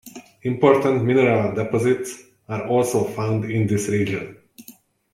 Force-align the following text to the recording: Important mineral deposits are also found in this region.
Important 0.41 1.03
mineral 1.03 1.53
deposits 1.53 2.23
are 2.49 2.65
also 2.65 3.03
found 3.03 3.45
in 3.45 3.67
this 3.67 3.87
region. 3.87 4.35